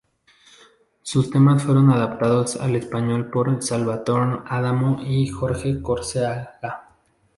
[1.13, 6.57] Los temas fueron adaptados al español por Salvatore Adamo y Jorge Córcega.